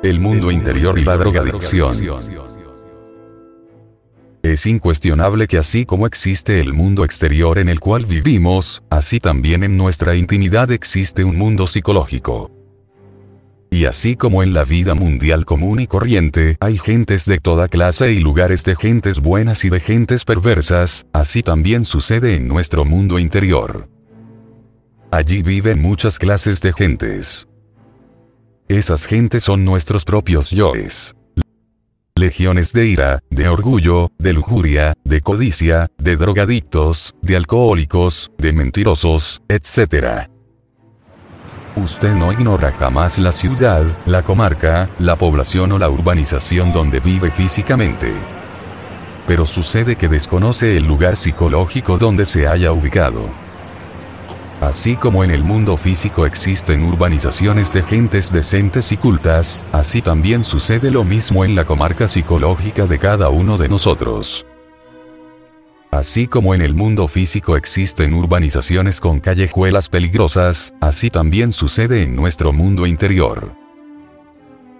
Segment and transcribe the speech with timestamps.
[0.00, 1.90] El mundo interior y la drogadicción.
[4.44, 9.64] Es incuestionable que así como existe el mundo exterior en el cual vivimos, así también
[9.64, 12.52] en nuestra intimidad existe un mundo psicológico.
[13.72, 18.12] Y así como en la vida mundial común y corriente hay gentes de toda clase
[18.12, 23.18] y lugares de gentes buenas y de gentes perversas, así también sucede en nuestro mundo
[23.18, 23.88] interior.
[25.10, 27.48] Allí viven muchas clases de gentes.
[28.68, 31.16] Esas gentes son nuestros propios yoes.
[32.14, 39.40] Legiones de ira, de orgullo, de lujuria, de codicia, de drogadictos, de alcohólicos, de mentirosos,
[39.48, 40.28] etc.
[41.76, 47.30] Usted no ignora jamás la ciudad, la comarca, la población o la urbanización donde vive
[47.30, 48.12] físicamente.
[49.26, 53.47] Pero sucede que desconoce el lugar psicológico donde se haya ubicado.
[54.60, 60.42] Así como en el mundo físico existen urbanizaciones de gentes decentes y cultas, así también
[60.42, 64.44] sucede lo mismo en la comarca psicológica de cada uno de nosotros.
[65.92, 72.16] Así como en el mundo físico existen urbanizaciones con callejuelas peligrosas, así también sucede en
[72.16, 73.54] nuestro mundo interior.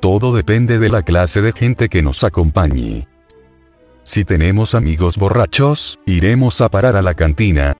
[0.00, 3.06] Todo depende de la clase de gente que nos acompañe.
[4.02, 7.76] Si tenemos amigos borrachos, iremos a parar a la cantina,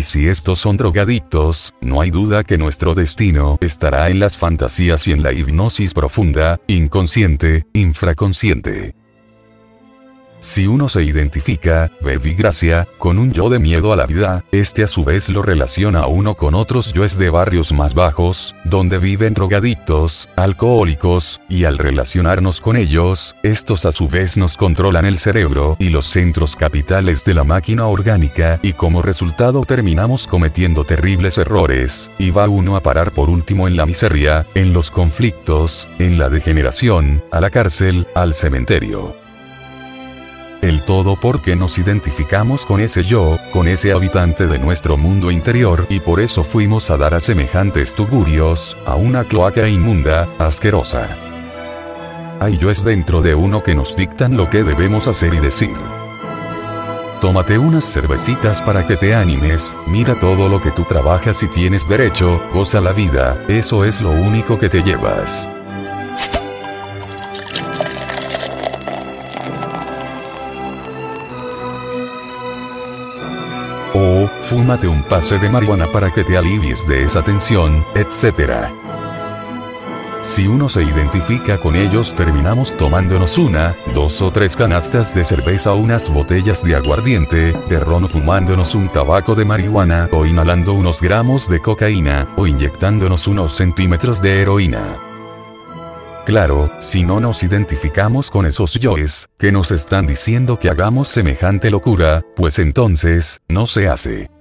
[0.00, 5.06] Y si estos son drogadictos, no hay duda que nuestro destino estará en las fantasías
[5.06, 8.94] y en la hipnosis profunda, inconsciente, infraconsciente.
[10.40, 14.86] Si uno se identifica, gracia, con un yo de miedo a la vida, este a
[14.86, 19.34] su vez lo relaciona a uno con otros yoes de barrios más bajos, donde viven
[19.34, 25.76] drogadictos, alcohólicos, y al relacionarnos con ellos, estos a su vez nos controlan el cerebro
[25.78, 32.10] y los centros capitales de la máquina orgánica, y como resultado terminamos cometiendo terribles errores,
[32.18, 36.30] y va uno a parar por último en la miseria, en los conflictos, en la
[36.30, 39.29] degeneración, a la cárcel, al cementerio.
[40.62, 45.86] El todo porque nos identificamos con ese yo, con ese habitante de nuestro mundo interior
[45.88, 51.08] y por eso fuimos a dar a semejantes tugurios, a una cloaca inmunda, asquerosa.
[52.40, 55.74] Hay yoes dentro de uno que nos dictan lo que debemos hacer y decir.
[57.22, 61.88] Tómate unas cervecitas para que te animes, mira todo lo que tú trabajas y tienes
[61.88, 65.48] derecho, goza la vida, eso es lo único que te llevas.
[74.50, 78.66] Fúmate un pase de marihuana para que te alivies de esa tensión, etc.
[80.22, 85.72] Si uno se identifica con ellos terminamos tomándonos una, dos o tres canastas de cerveza
[85.72, 91.00] o unas botellas de aguardiente, de ron fumándonos un tabaco de marihuana o inhalando unos
[91.00, 94.82] gramos de cocaína, o inyectándonos unos centímetros de heroína.
[96.26, 101.70] Claro, si no nos identificamos con esos yoes, que nos están diciendo que hagamos semejante
[101.70, 104.39] locura, pues entonces, no se hace.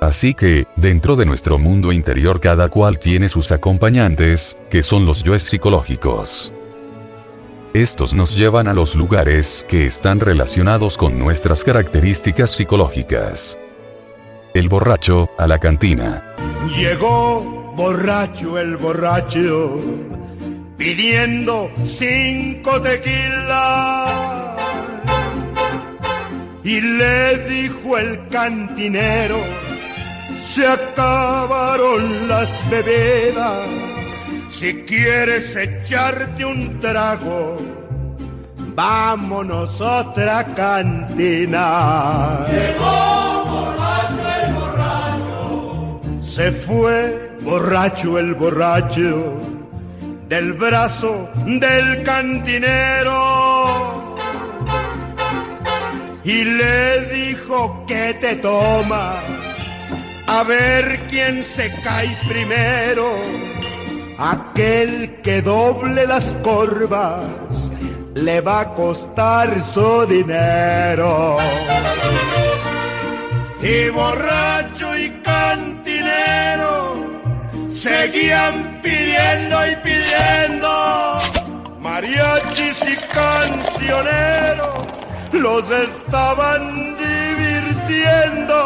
[0.00, 5.22] Así que, dentro de nuestro mundo interior cada cual tiene sus acompañantes, que son los
[5.22, 6.52] yoes psicológicos.
[7.74, 13.58] Estos nos llevan a los lugares que están relacionados con nuestras características psicológicas.
[14.54, 16.34] El borracho, a la cantina.
[16.76, 19.80] Llegó borracho el borracho
[20.76, 24.10] pidiendo cinco tequilas.
[26.64, 29.38] Y le dijo el cantinero,
[30.42, 33.68] se acabaron las bebidas.
[34.50, 37.56] Si quieres echarte un trago,
[38.74, 42.44] vámonos a otra cantina.
[42.50, 46.00] Llegó borracho el borracho.
[46.22, 49.36] Se fue borracho el borracho
[50.28, 53.10] del brazo del cantinero
[56.24, 59.16] y le dijo que te toma
[60.30, 63.06] a ver quién se cae primero.
[64.18, 67.72] Aquel que doble las corvas
[68.14, 71.36] le va a costar su dinero.
[73.60, 76.74] Y borracho y cantinero
[77.68, 81.16] seguían pidiendo y pidiendo.
[81.80, 82.70] Mariachi
[83.80, 84.86] prisioneros
[85.32, 88.58] los estaban divirtiendo,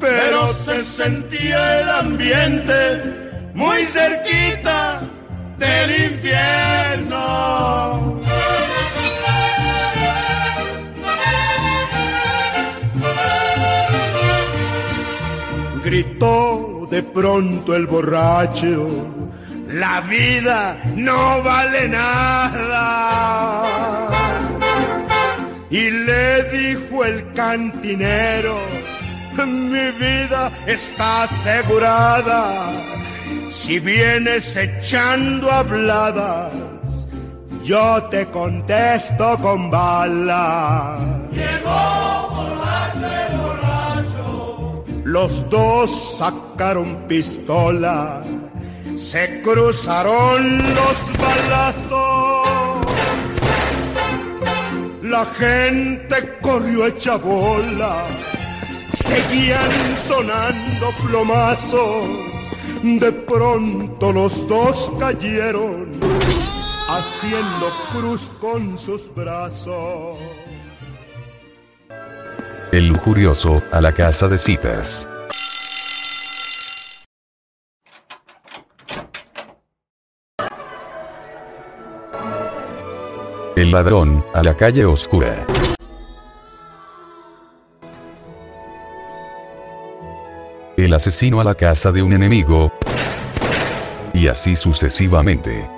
[0.00, 5.02] pero se sentía el ambiente muy cerquita
[5.58, 7.20] del infierno.
[15.84, 19.06] Gritó de pronto el borracho,
[19.68, 23.20] la vida no vale nada.
[25.70, 28.58] Y le dijo el cantinero,
[29.46, 32.72] mi vida está asegurada.
[33.50, 36.52] Si vienes echando habladas,
[37.62, 40.98] yo te contesto con bala.
[41.32, 44.84] Llegó borracho borracho.
[45.04, 48.22] Los dos sacaron pistola,
[48.96, 52.50] se cruzaron los balazos.
[55.02, 58.04] La gente corrió hecha bola,
[59.04, 62.08] seguían sonando plomazos.
[62.82, 66.00] De pronto los dos cayeron,
[66.88, 70.18] haciendo cruz con sus brazos.
[72.72, 75.08] El lujurioso, a la casa de citas.
[83.56, 85.46] El ladrón, a la calle oscura.
[90.90, 92.72] El asesino a la casa de un enemigo.
[94.12, 95.70] Y así sucesivamente.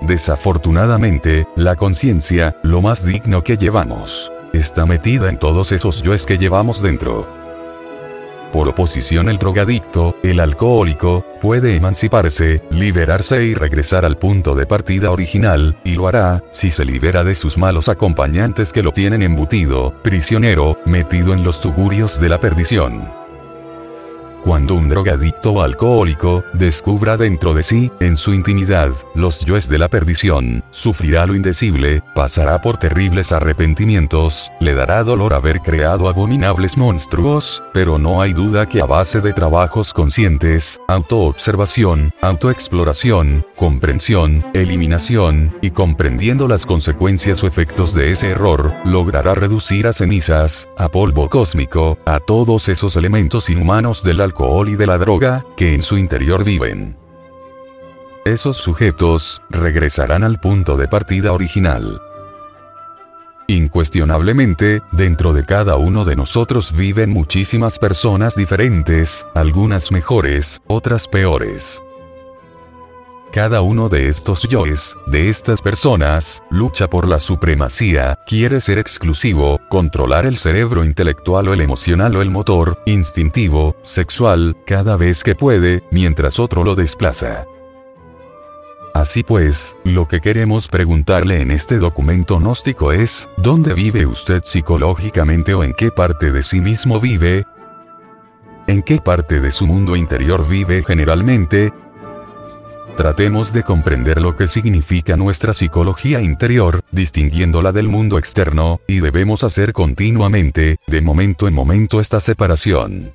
[0.00, 6.38] Desafortunadamente, la conciencia, lo más digno que llevamos, está metida en todos esos yoes que
[6.38, 7.26] llevamos dentro.
[8.52, 15.10] Por oposición el drogadicto, el alcohólico, puede emanciparse, liberarse y regresar al punto de partida
[15.10, 20.00] original, y lo hará, si se libera de sus malos acompañantes que lo tienen embutido,
[20.04, 23.23] prisionero, metido en los tugurios de la perdición.
[24.44, 29.78] Cuando un drogadicto o alcohólico, descubra dentro de sí, en su intimidad, los yoes de
[29.78, 36.76] la perdición, sufrirá lo indecible, pasará por terribles arrepentimientos, le dará dolor haber creado abominables
[36.76, 45.56] monstruos, pero no hay duda que a base de trabajos conscientes, autoobservación, autoexploración, comprensión, eliminación,
[45.62, 51.30] y comprendiendo las consecuencias o efectos de ese error, logrará reducir a cenizas, a polvo
[51.30, 54.33] cósmico, a todos esos elementos inhumanos del alcohol
[54.66, 56.96] y de la droga, que en su interior viven.
[58.24, 62.00] Esos sujetos, regresarán al punto de partida original.
[63.46, 71.82] Incuestionablemente, dentro de cada uno de nosotros viven muchísimas personas diferentes, algunas mejores, otras peores.
[73.34, 79.60] Cada uno de estos yoes, de estas personas, lucha por la supremacía, quiere ser exclusivo,
[79.68, 85.34] controlar el cerebro intelectual o el emocional o el motor, instintivo, sexual, cada vez que
[85.34, 87.44] puede, mientras otro lo desplaza.
[88.94, 95.54] Así pues, lo que queremos preguntarle en este documento gnóstico es, ¿dónde vive usted psicológicamente
[95.54, 97.44] o en qué parte de sí mismo vive?
[98.68, 101.72] ¿En qué parte de su mundo interior vive generalmente?
[102.96, 109.42] Tratemos de comprender lo que significa nuestra psicología interior, distinguiéndola del mundo externo, y debemos
[109.42, 113.12] hacer continuamente, de momento en momento esta separación.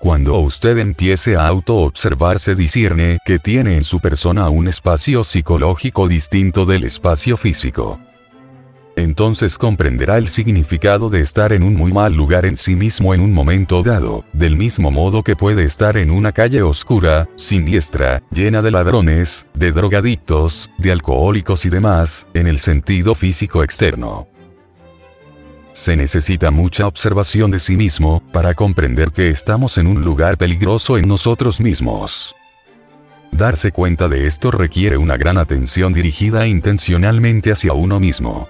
[0.00, 6.64] Cuando usted empiece a auto-observarse discierne que tiene en su persona un espacio psicológico distinto
[6.64, 7.98] del espacio físico
[8.96, 13.20] entonces comprenderá el significado de estar en un muy mal lugar en sí mismo en
[13.20, 18.62] un momento dado, del mismo modo que puede estar en una calle oscura, siniestra, llena
[18.62, 24.26] de ladrones, de drogadictos, de alcohólicos y demás, en el sentido físico externo.
[25.74, 30.96] Se necesita mucha observación de sí mismo, para comprender que estamos en un lugar peligroso
[30.96, 32.34] en nosotros mismos.
[33.30, 38.48] Darse cuenta de esto requiere una gran atención dirigida intencionalmente hacia uno mismo.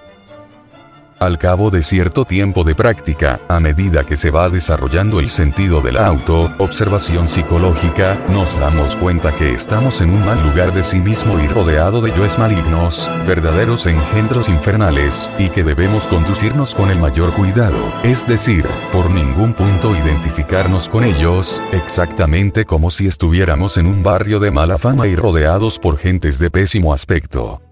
[1.18, 5.80] Al cabo de cierto tiempo de práctica, a medida que se va desarrollando el sentido
[5.80, 10.98] de la auto-observación psicológica, nos damos cuenta que estamos en un mal lugar de sí
[10.98, 16.98] mismo y rodeado de yoes malignos, verdaderos engendros infernales, y que debemos conducirnos con el
[16.98, 23.86] mayor cuidado, es decir, por ningún punto identificarnos con ellos, exactamente como si estuviéramos en
[23.86, 27.62] un barrio de mala fama y rodeados por gentes de pésimo aspecto.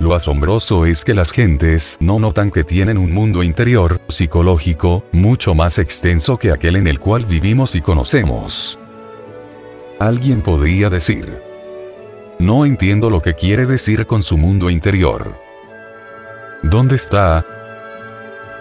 [0.00, 5.56] Lo asombroso es que las gentes no notan que tienen un mundo interior, psicológico, mucho
[5.56, 8.78] más extenso que aquel en el cual vivimos y conocemos.
[9.98, 11.42] Alguien podría decir,
[12.38, 15.34] No entiendo lo que quiere decir con su mundo interior.
[16.62, 17.44] ¿Dónde está?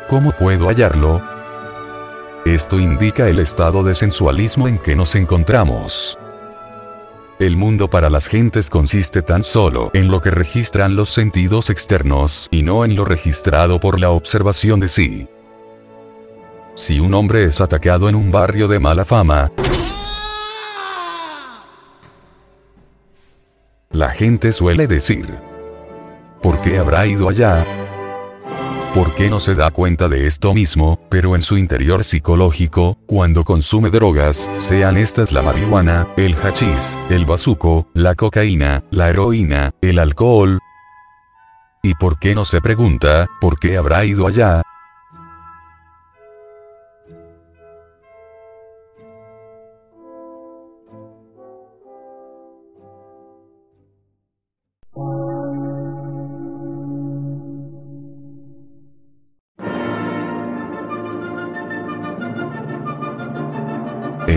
[0.10, 1.22] ¿Cómo puedo hallarlo?
[2.46, 6.18] Esto indica el estado de sensualismo en que nos encontramos.
[7.40, 12.48] El mundo para las gentes consiste tan solo en lo que registran los sentidos externos
[12.50, 15.28] y no en lo registrado por la observación de sí.
[16.74, 19.52] Si un hombre es atacado en un barrio de mala fama,
[23.92, 25.38] la gente suele decir,
[26.42, 27.64] ¿por qué habrá ido allá?
[28.98, 33.44] ¿Por qué no se da cuenta de esto mismo, pero en su interior psicológico, cuando
[33.44, 40.00] consume drogas, sean estas la marihuana, el hachís, el bazuco, la cocaína, la heroína, el
[40.00, 40.58] alcohol?
[41.84, 44.64] ¿Y por qué no se pregunta, por qué habrá ido allá?